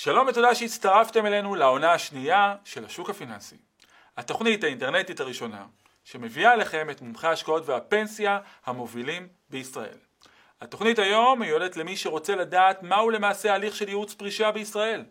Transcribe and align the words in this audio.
שלום 0.00 0.26
ותודה 0.26 0.54
שהצטרפתם 0.54 1.26
אלינו 1.26 1.54
לעונה 1.54 1.92
השנייה 1.92 2.56
של 2.64 2.84
השוק 2.84 3.10
הפיננסי. 3.10 3.56
התוכנית 4.16 4.64
האינטרנטית 4.64 5.20
הראשונה, 5.20 5.66
שמביאה 6.04 6.56
לכם 6.56 6.90
את 6.90 7.00
מומחי 7.02 7.26
ההשקעות 7.26 7.68
והפנסיה 7.68 8.38
המובילים 8.66 9.28
בישראל. 9.50 9.96
התוכנית 10.60 10.98
היום 10.98 11.38
מיועדת 11.40 11.76
למי 11.76 11.96
שרוצה 11.96 12.34
לדעת 12.34 12.82
מהו 12.82 13.10
למעשה 13.10 13.52
ההליך 13.52 13.76
של 13.76 13.88
ייעוץ 13.88 14.14
פרישה 14.14 14.50
בישראל. 14.50 15.04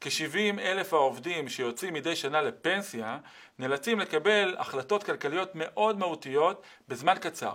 כ-70 0.00 0.60
אלף 0.60 0.92
העובדים 0.92 1.48
שיוצאים 1.48 1.94
מדי 1.94 2.16
שנה 2.16 2.42
לפנסיה 2.42 3.18
נאלצים 3.58 4.00
לקבל 4.00 4.56
החלטות 4.58 5.04
כלכליות 5.04 5.50
מאוד 5.54 5.98
מהותיות 5.98 6.62
בזמן 6.88 7.14
קצר. 7.20 7.54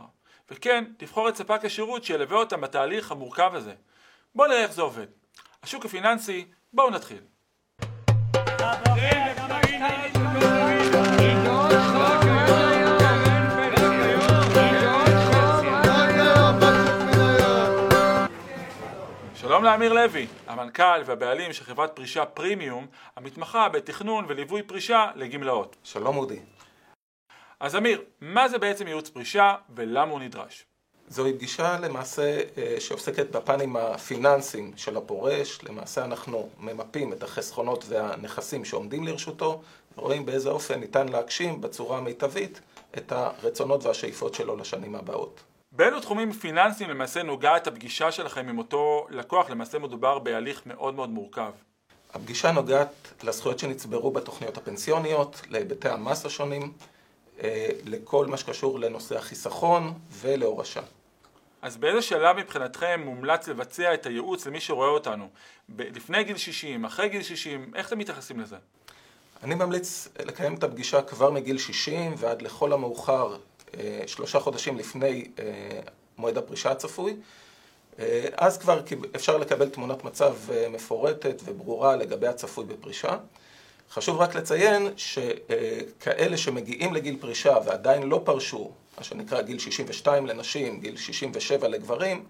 וכן, 0.51 0.83
לבחור 1.01 1.29
את 1.29 1.35
ספק 1.35 1.65
השירות 1.65 2.03
שילווה 2.03 2.37
אותם 2.37 2.61
בתהליך 2.61 3.11
המורכב 3.11 3.51
הזה. 3.55 3.73
בואו 4.35 4.47
נראה 4.47 4.63
איך 4.63 4.71
זה 4.71 4.81
עובד. 4.81 5.07
השוק 5.63 5.85
הפיננסי, 5.85 6.45
בואו 6.75 6.89
נתחיל. 6.89 7.17
שלום 19.35 19.63
לאמיר 19.63 19.93
לוי, 19.93 20.27
המנכ"ל 20.47 21.01
והבעלים 21.05 21.53
של 21.53 21.63
חברת 21.63 21.95
פרישה 21.95 22.25
פרימיום, 22.25 22.87
המתמחה 23.15 23.69
בתכנון 23.69 24.25
וליווי 24.27 24.63
פרישה 24.63 25.11
לגמלאות. 25.15 25.75
שלום 25.83 26.17
אודי. 26.17 26.39
אז 27.59 27.75
אמיר, 27.75 28.03
מה 28.21 28.47
זה 28.47 28.57
בעצם 28.57 28.87
ייעוץ 28.87 29.09
פרישה 29.09 29.55
ולמה 29.69 30.11
הוא 30.11 30.19
נדרש? 30.19 30.65
זוהי 31.09 31.33
פגישה 31.33 31.79
למעשה 31.79 32.41
אה, 32.57 32.75
שעוסקת 32.79 33.31
בפנים 33.35 33.75
הפיננסיים 33.75 34.71
של 34.75 34.97
הפורש, 34.97 35.59
למעשה 35.63 36.05
אנחנו 36.05 36.49
ממפים 36.59 37.13
את 37.13 37.23
החסכונות 37.23 37.85
והנכסים 37.87 38.65
שעומדים 38.65 39.07
לרשותו, 39.07 39.61
ורואים 39.97 40.25
באיזה 40.25 40.49
אופן 40.49 40.79
ניתן 40.79 41.09
להגשים 41.09 41.61
בצורה 41.61 41.97
המיטבית 41.97 42.59
את 42.97 43.11
הרצונות 43.11 43.85
והשאיפות 43.85 44.33
שלו 44.33 44.55
לשנים 44.57 44.95
הבאות. 44.95 45.43
באילו 45.71 45.99
תחומים 45.99 46.31
פיננסיים 46.31 46.89
למעשה 46.89 47.23
נוגעת 47.23 47.67
הפגישה 47.67 48.11
שלכם 48.11 48.49
עם 48.49 48.57
אותו 48.57 49.07
לקוח? 49.09 49.49
למעשה 49.49 49.79
מדובר 49.79 50.19
בהליך 50.19 50.61
מאוד 50.65 50.95
מאוד 50.95 51.09
מורכב. 51.09 51.51
הפגישה 52.13 52.51
נוגעת 52.51 52.89
לזכויות 53.23 53.59
שנצברו 53.59 54.11
בתוכניות 54.11 54.57
הפנסיוניות, 54.57 55.41
להיבטי 55.49 55.89
המס 55.89 56.25
השונים, 56.25 56.73
לכל 57.85 58.25
מה 58.25 58.37
שקשור 58.37 58.79
לנושא 58.79 59.17
החיסכון 59.17 59.93
ולהורשה. 60.11 60.81
אז 61.61 61.77
באיזה 61.77 62.01
שלב 62.01 62.37
מבחינתכם 62.37 63.01
מומלץ 63.05 63.47
לבצע 63.47 63.93
את 63.93 64.05
הייעוץ 64.05 64.47
למי 64.47 64.59
שרואה 64.59 64.89
אותנו? 64.89 65.29
לפני 65.77 66.23
גיל 66.23 66.37
60, 66.37 66.85
אחרי 66.85 67.09
גיל 67.09 67.23
60, 67.23 67.71
איך 67.75 67.87
אתם 67.87 67.97
מתייחסים 67.97 68.39
לזה? 68.39 68.55
אני 69.43 69.55
ממליץ 69.55 70.07
לקיים 70.25 70.55
את 70.55 70.63
הפגישה 70.63 71.01
כבר 71.01 71.31
מגיל 71.31 71.57
60 71.57 72.13
ועד 72.17 72.41
לכל 72.41 72.73
המאוחר 72.73 73.37
אה, 73.77 74.01
שלושה 74.07 74.39
חודשים 74.39 74.77
לפני 74.77 75.31
אה, 75.39 75.79
מועד 76.17 76.37
הפרישה 76.37 76.71
הצפוי. 76.71 77.17
אז 78.37 78.57
כבר 78.57 78.81
אפשר 79.15 79.37
לקבל 79.37 79.69
תמונת 79.69 80.03
מצב 80.03 80.35
מפורטת 80.69 81.41
וברורה 81.45 81.95
לגבי 81.95 82.27
הצפוי 82.27 82.65
בפרישה. 82.65 83.17
חשוב 83.91 84.21
רק 84.21 84.35
לציין 84.35 84.87
שכאלה 84.97 86.37
שמגיעים 86.37 86.93
לגיל 86.93 87.17
פרישה 87.19 87.57
ועדיין 87.65 88.03
לא 88.03 88.21
פרשו, 88.23 88.71
מה 88.97 89.03
שנקרא 89.03 89.41
גיל 89.41 89.59
62 89.59 90.27
לנשים, 90.27 90.79
גיל 90.79 90.97
67 90.97 91.67
לגברים, 91.67 92.25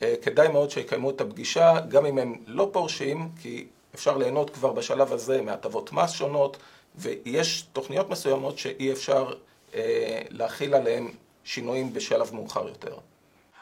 כדאי 0.00 0.48
מאוד 0.48 0.70
שיקיימו 0.70 1.10
את 1.10 1.20
הפגישה, 1.20 1.80
גם 1.88 2.06
אם 2.06 2.18
הם 2.18 2.34
לא 2.46 2.68
פורשים, 2.72 3.28
כי 3.42 3.66
אפשר 3.94 4.16
ליהנות 4.16 4.50
כבר 4.50 4.72
בשלב 4.72 5.12
הזה 5.12 5.42
מהטבות 5.42 5.92
מס 5.92 6.10
שונות, 6.12 6.56
ויש 6.96 7.62
תוכניות 7.72 8.10
מסוימות 8.10 8.58
שאי 8.58 8.92
אפשר 8.92 9.32
להכיל 10.30 10.74
עליהן 10.74 11.08
שינויים 11.44 11.92
בשלב 11.92 12.34
מאוחר 12.34 12.68
יותר. 12.68 12.94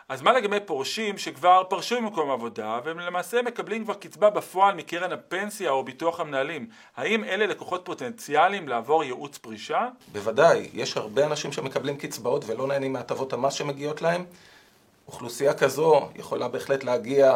אז 0.09 0.23
מה 0.23 0.33
לגבי 0.33 0.61
פורשים 0.67 1.19
שכבר 1.19 1.63
פרשו 1.69 2.01
ממקום 2.01 2.31
עבודה 2.31 2.81
והם 2.85 2.99
למעשה 2.99 3.43
מקבלים 3.43 3.85
כבר 3.85 3.95
קצבה 3.95 4.31
בפועל 4.31 4.75
מקרן 4.75 5.13
הפנסיה 5.13 5.71
או 5.71 5.85
ביטוח 5.85 6.21
המנהלים? 6.21 6.69
האם 6.97 7.25
אלה 7.25 7.47
לקוחות 7.47 7.85
פוטנציאליים 7.85 8.69
לעבור 8.69 9.05
ייעוץ 9.05 9.39
פרישה? 9.39 9.89
בוודאי, 10.13 10.69
יש 10.73 10.97
הרבה 10.97 11.27
אנשים 11.27 11.53
שמקבלים 11.53 11.97
קצבאות 11.97 12.45
ולא 12.47 12.67
נהנים 12.67 12.93
מהטבות 12.93 13.33
המס 13.33 13.55
שמגיעות 13.55 14.03
להם. 14.03 14.25
אוכלוסייה 15.09 15.55
כזו 15.55 16.09
יכולה 16.17 16.49
בהחלט 16.49 16.85
להגיע 16.85 17.35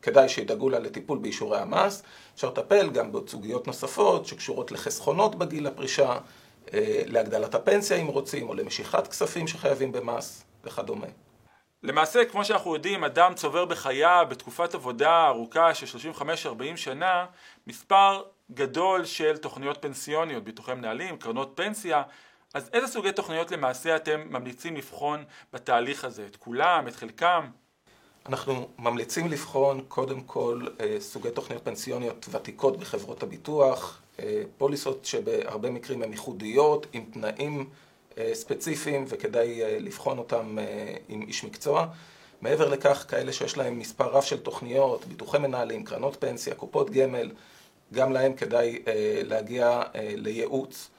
וכדאי 0.00 0.28
שידאגו 0.28 0.70
לה 0.70 0.78
לטיפול 0.78 1.18
באישורי 1.18 1.58
המס. 1.58 2.02
אפשר 2.34 2.48
לטפל 2.48 2.90
גם 2.90 3.12
בסוגיות 3.12 3.66
נוספות 3.66 4.26
שקשורות 4.26 4.72
לחסכונות 4.72 5.34
בגיל 5.34 5.66
הפרישה, 5.66 6.16
להגדלת 7.06 7.54
הפנסיה 7.54 7.96
אם 7.96 8.06
רוצים, 8.06 8.48
או 8.48 8.54
למשיכת 8.54 9.06
כספים 9.06 9.48
שחייבים 9.48 9.92
במס. 9.92 10.44
וכדומה. 10.64 11.06
למעשה, 11.82 12.24
כמו 12.24 12.44
שאנחנו 12.44 12.74
יודעים, 12.74 13.04
אדם 13.04 13.34
צובר 13.34 13.64
בחייו 13.64 14.26
בתקופת 14.30 14.74
עבודה 14.74 15.26
ארוכה 15.26 15.74
של 15.74 15.98
35-40 16.20 16.76
שנה, 16.76 17.26
מספר 17.66 18.22
גדול 18.52 19.04
של 19.04 19.36
תוכניות 19.36 19.82
פנסיוניות, 19.82 20.44
ביטוחי 20.44 20.74
מנהלים, 20.74 21.16
קרנות 21.16 21.52
פנסיה, 21.54 22.02
אז 22.54 22.70
איזה 22.72 22.86
סוגי 22.86 23.12
תוכניות 23.12 23.50
למעשה 23.50 23.96
אתם 23.96 24.20
ממליצים 24.30 24.76
לבחון 24.76 25.24
בתהליך 25.52 26.04
הזה? 26.04 26.26
את 26.26 26.36
כולם? 26.36 26.88
את 26.88 26.96
חלקם? 26.96 27.46
אנחנו 28.26 28.68
ממליצים 28.78 29.28
לבחון 29.28 29.80
קודם 29.88 30.20
כל 30.20 30.66
סוגי 30.98 31.30
תוכניות 31.30 31.64
פנסיוניות 31.64 32.26
ותיקות 32.30 32.76
בחברות 32.76 33.22
הביטוח, 33.22 34.02
פוליסות 34.58 35.04
שבהרבה 35.04 35.70
מקרים 35.70 36.02
הן 36.02 36.10
ייחודיות, 36.10 36.86
עם 36.92 37.04
תנאים 37.12 37.68
ספציפיים 38.32 39.04
וכדאי 39.08 39.80
לבחון 39.80 40.18
אותם 40.18 40.58
עם 41.08 41.22
איש 41.22 41.44
מקצוע. 41.44 41.86
מעבר 42.40 42.68
לכך, 42.68 43.04
כאלה 43.08 43.32
שיש 43.32 43.56
להם 43.56 43.78
מספר 43.78 44.08
רב 44.08 44.22
של 44.22 44.40
תוכניות, 44.40 45.04
ביטוחי 45.06 45.38
מנהלים, 45.38 45.84
קרנות 45.84 46.16
פנסיה, 46.20 46.54
קופות 46.54 46.90
גמל, 46.90 47.30
גם 47.92 48.12
להם 48.12 48.34
כדאי 48.34 48.82
להגיע 49.24 49.82
לייעוץ. 49.94 50.90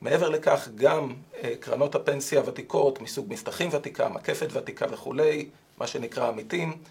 מעבר 0.00 0.28
לכך, 0.28 0.68
גם 0.74 1.14
קרנות 1.60 1.94
הפנסיה 1.94 2.40
הוותיקות 2.40 3.00
מסוג 3.00 3.26
מבטחים 3.28 3.68
ותיקה, 3.72 4.08
מקפת 4.08 4.48
ותיקה 4.52 4.86
וכולי, 4.90 5.48
מה 5.80 5.86
שנקרא 5.86 6.28
עמיתים. 6.28 6.82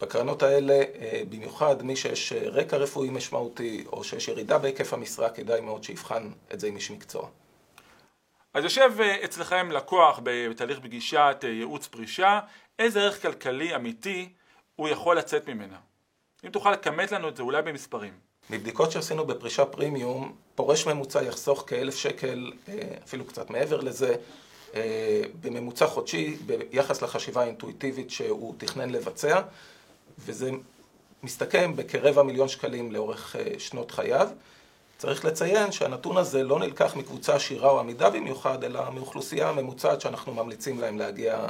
בקרנות 0.00 0.42
האלה, 0.42 0.82
במיוחד 1.28 1.82
מי 1.82 1.96
שיש 1.96 2.32
רקע 2.32 2.76
רפואי 2.76 3.10
משמעותי 3.10 3.84
או 3.92 4.04
שיש 4.04 4.28
ירידה 4.28 4.58
בהיקף 4.58 4.92
המשרה, 4.92 5.30
כדאי 5.30 5.60
מאוד 5.60 5.84
שיבחן 5.84 6.30
את 6.54 6.60
זה 6.60 6.66
עם 6.66 6.76
איש 6.76 6.90
מקצוע. 6.90 7.28
אז 8.54 8.64
יושב 8.64 8.90
אצלכם 9.24 9.72
לקוח 9.72 10.20
בתהליך 10.22 10.78
פגישת 10.78 11.36
ייעוץ 11.42 11.86
פרישה, 11.86 12.40
איזה 12.78 13.00
ערך 13.00 13.22
כלכלי 13.22 13.76
אמיתי 13.76 14.28
הוא 14.76 14.88
יכול 14.88 15.18
לצאת 15.18 15.48
ממנה? 15.48 15.76
אם 16.44 16.50
תוכל 16.50 16.72
לכמת 16.72 17.12
לנו 17.12 17.28
את 17.28 17.36
זה 17.36 17.42
אולי 17.42 17.62
במספרים. 17.62 18.12
מבדיקות 18.50 18.92
שעשינו 18.92 19.26
בפרישה 19.26 19.64
פרימיום, 19.64 20.34
פורש 20.54 20.86
ממוצע 20.86 21.22
יחסוך 21.22 21.64
כאלף 21.66 21.96
שקל, 21.96 22.52
אפילו 23.04 23.24
קצת 23.24 23.50
מעבר 23.50 23.80
לזה, 23.80 24.14
בממוצע 25.40 25.86
חודשי, 25.86 26.36
ביחס 26.46 27.02
לחשיבה 27.02 27.42
האינטואיטיבית 27.42 28.10
שהוא 28.10 28.54
תכנן 28.58 28.90
לבצע, 28.90 29.40
וזה 30.18 30.50
מסתכם 31.22 31.76
בכרבע 31.76 32.22
מיליון 32.22 32.48
שקלים 32.48 32.92
לאורך 32.92 33.36
שנות 33.58 33.90
חייו. 33.90 34.28
צריך 34.98 35.24
לציין 35.24 35.72
שהנתון 35.72 36.16
הזה 36.16 36.42
לא 36.42 36.58
נלקח 36.58 36.96
מקבוצה 36.96 37.34
עשירה 37.34 37.70
או 37.70 37.80
עמידה 37.80 38.10
במיוחד, 38.10 38.64
אלא 38.64 38.90
מאוכלוסייה 38.90 39.48
הממוצעת 39.48 40.00
שאנחנו 40.00 40.34
ממליצים 40.34 40.80
להם 40.80 40.98
להגיע, 40.98 41.46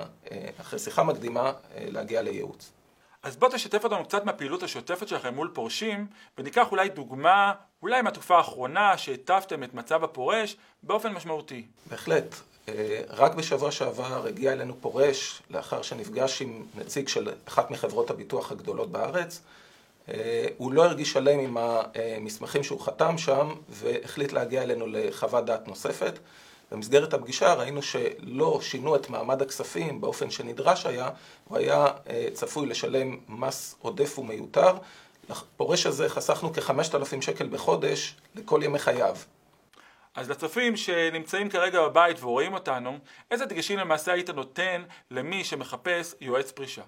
אחרי 0.60 0.78
שיחה 0.78 1.02
מקדימה, 1.02 1.52
להגיע 1.78 2.22
לייעוץ. 2.22 2.70
אז 3.22 3.36
בוא 3.36 3.48
תשתף 3.48 3.84
אותנו 3.84 4.04
קצת 4.04 4.24
מהפעילות 4.24 4.62
השוטפת 4.62 5.08
שלכם 5.08 5.34
מול 5.34 5.50
פורשים, 5.54 6.06
וניקח 6.38 6.70
אולי 6.70 6.88
דוגמה, 6.88 7.52
אולי 7.82 8.02
מהתקופה 8.02 8.36
האחרונה 8.36 8.98
שהטפתם 8.98 9.62
את 9.62 9.74
מצב 9.74 10.04
הפורש 10.04 10.56
באופן 10.82 11.12
משמעותי. 11.12 11.66
בהחלט. 11.86 12.34
רק 13.08 13.34
בשבוע 13.34 13.70
שעבר 13.70 14.26
הגיע 14.26 14.52
אלינו 14.52 14.74
פורש, 14.80 15.42
לאחר 15.50 15.82
שנפגש 15.82 16.42
עם 16.42 16.64
נציג 16.74 17.08
של 17.08 17.30
אחת 17.48 17.70
מחברות 17.70 18.10
הביטוח 18.10 18.52
הגדולות 18.52 18.92
בארץ. 18.92 19.40
הוא 20.56 20.72
לא 20.72 20.84
הרגיש 20.84 21.12
שלם 21.12 21.38
עם 21.38 21.56
המסמכים 21.56 22.62
שהוא 22.62 22.80
חתם 22.80 23.18
שם 23.18 23.54
והחליט 23.68 24.32
להגיע 24.32 24.62
אלינו 24.62 24.86
לחוות 24.88 25.44
דעת 25.44 25.68
נוספת. 25.68 26.18
במסגרת 26.72 27.14
הפגישה 27.14 27.54
ראינו 27.54 27.82
שלא 27.82 28.58
שינו 28.62 28.96
את 28.96 29.10
מעמד 29.10 29.42
הכספים 29.42 30.00
באופן 30.00 30.30
שנדרש 30.30 30.86
היה, 30.86 31.08
הוא 31.48 31.58
היה 31.58 31.86
צפוי 32.32 32.66
לשלם 32.66 33.16
מס 33.28 33.74
עודף 33.82 34.18
ומיותר. 34.18 34.72
לפורש 35.30 35.86
הזה 35.86 36.08
חסכנו 36.08 36.52
כ-5,000 36.52 37.20
שקל 37.20 37.46
בחודש 37.46 38.14
לכל 38.34 38.60
ימי 38.64 38.78
חייו. 38.78 39.16
אז 40.14 40.30
לצופים 40.30 40.76
שנמצאים 40.76 41.48
כרגע 41.48 41.82
בבית 41.82 42.22
ורואים 42.22 42.54
אותנו, 42.54 42.98
איזה 43.30 43.44
דגשים 43.44 43.78
למעשה 43.78 44.12
היית 44.12 44.30
נותן 44.30 44.82
למי 45.10 45.44
שמחפש 45.44 46.14
יועץ 46.20 46.50
פרישה? 46.50 46.82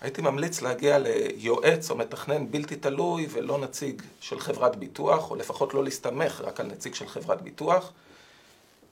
הייתי 0.00 0.22
ממליץ 0.22 0.62
להגיע 0.62 0.98
ליועץ 0.98 1.90
או 1.90 1.96
מתכנן 1.96 2.50
בלתי 2.50 2.76
תלוי 2.76 3.26
ולא 3.30 3.58
נציג 3.58 4.02
של 4.20 4.40
חברת 4.40 4.76
ביטוח, 4.76 5.30
או 5.30 5.36
לפחות 5.36 5.74
לא 5.74 5.84
להסתמך 5.84 6.40
רק 6.44 6.60
על 6.60 6.66
נציג 6.66 6.94
של 6.94 7.08
חברת 7.08 7.42
ביטוח. 7.42 7.92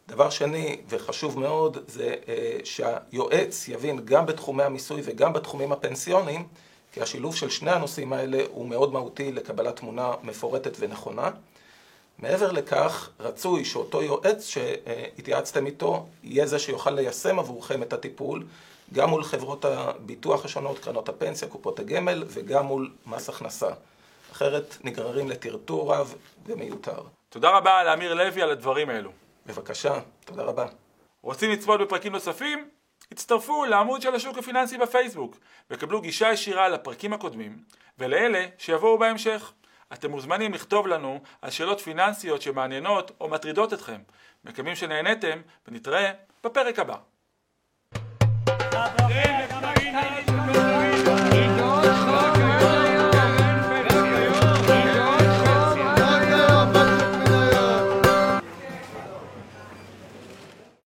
דבר 0.09 0.31
שני, 0.31 0.81
וחשוב 0.89 1.39
מאוד, 1.39 1.79
זה 1.87 2.15
אה, 2.29 2.59
שהיועץ 2.65 3.69
יבין 3.69 4.01
גם 4.05 4.27
בתחומי 4.27 4.63
המיסוי 4.63 5.01
וגם 5.05 5.33
בתחומים 5.33 5.73
הפנסיוניים, 5.73 6.47
כי 6.93 7.01
השילוב 7.01 7.37
של 7.37 7.51
שני 7.51 7.71
הנושאים 7.71 8.13
האלה 8.13 8.43
הוא 8.49 8.69
מאוד 8.69 8.93
מהותי 8.93 9.33
לקבלת 9.33 9.77
תמונה 9.77 10.13
מפורטת 10.23 10.77
ונכונה. 10.81 11.31
מעבר 12.23 12.53
לכך, 12.53 13.11
רצוי 13.21 13.65
שאותו 13.65 14.03
יועץ 14.03 14.47
שהתייעצתם 14.47 15.67
איתו 15.67 16.07
יהיה 16.23 16.47
זה 16.47 16.59
שיוכל 16.59 16.91
ליישם 16.91 17.39
עבורכם 17.39 17.83
את 17.83 17.93
הטיפול, 17.93 18.47
גם 18.93 19.09
מול 19.11 19.25
חברות 19.25 19.65
הביטוח 19.65 20.45
השונות, 20.45 20.79
קרנות 20.79 21.09
הפנסיה, 21.09 21.49
קופות 21.49 21.79
הגמל, 21.79 22.25
וגם 22.27 22.67
מול 22.67 22.91
מס 23.07 23.29
הכנסה. 23.29 23.69
אחרת 24.33 24.77
נגררים 24.85 25.31
לטרטור 25.31 25.95
רב 25.95 26.15
ומיותר. 26.47 27.03
תודה 27.29 27.51
רבה 27.51 27.85
לאמיר 27.85 28.15
לוי 28.15 28.43
על 28.43 28.51
הדברים 28.51 28.91
האלו. 28.91 29.11
בבקשה, 29.47 30.01
תודה 30.25 30.43
רבה. 30.43 30.67
רוצים 31.23 31.51
לצפות 31.51 31.81
בפרקים 31.81 32.13
נוספים? 32.13 32.69
הצטרפו 33.13 33.65
לעמוד 33.65 34.03
של 34.03 34.15
השוק 34.15 34.39
הפיננסי 34.39 34.79
בפייסבוק 34.79 35.37
וקבלו 35.71 36.01
גישה 36.01 36.33
ישירה 36.33 36.69
לפרקים 36.69 37.13
הקודמים 37.13 37.59
ולאלה 37.99 38.47
שיבואו 38.59 38.99
בהמשך. 38.99 39.53
אתם 39.93 40.11
מוזמנים 40.11 40.55
לכתוב 40.55 40.87
לנו 40.87 41.21
על 41.43 41.51
שאלות 41.51 41.81
פיננסיות 41.81 42.43
שמעניינות 42.43 43.11
או 43.21 43.29
מטרידות 43.29 43.73
אתכם. 43.73 44.01
מקווים 44.45 44.77
שנהניתם 44.77 45.41
ונתראה 45.69 46.13
בפרק 46.45 46.79
הבא. 46.79 46.97